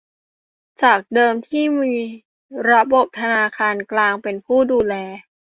[0.83, 1.93] จากเดิมที่มี
[2.71, 4.95] ระบบธนาคารกลางเป็นผู้ดูแล